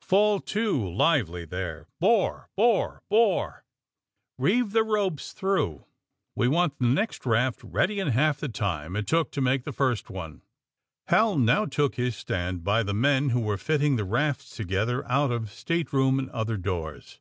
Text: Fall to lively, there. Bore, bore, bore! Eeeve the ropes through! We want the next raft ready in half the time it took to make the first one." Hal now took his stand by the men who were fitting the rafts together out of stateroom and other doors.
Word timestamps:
Fall 0.00 0.40
to 0.40 0.90
lively, 0.90 1.44
there. 1.44 1.86
Bore, 2.00 2.48
bore, 2.56 3.02
bore! 3.10 3.66
Eeeve 4.40 4.70
the 4.70 4.82
ropes 4.84 5.34
through! 5.34 5.84
We 6.34 6.48
want 6.48 6.78
the 6.78 6.86
next 6.86 7.26
raft 7.26 7.62
ready 7.62 8.00
in 8.00 8.08
half 8.08 8.40
the 8.40 8.48
time 8.48 8.96
it 8.96 9.06
took 9.06 9.30
to 9.32 9.42
make 9.42 9.64
the 9.64 9.70
first 9.72 10.08
one." 10.08 10.40
Hal 11.08 11.36
now 11.36 11.66
took 11.66 11.96
his 11.96 12.16
stand 12.16 12.64
by 12.64 12.82
the 12.82 12.94
men 12.94 13.28
who 13.36 13.40
were 13.40 13.58
fitting 13.58 13.96
the 13.96 14.04
rafts 14.06 14.56
together 14.56 15.06
out 15.12 15.30
of 15.30 15.52
stateroom 15.52 16.18
and 16.18 16.30
other 16.30 16.56
doors. 16.56 17.20